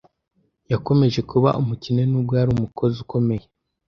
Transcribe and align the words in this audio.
Yakomeje 0.71 1.19
kuba 1.31 1.49
umukene 1.61 2.01
nubwo 2.07 2.33
yari 2.39 2.51
umukozi 2.53 2.95
ukomeye. 3.03 3.45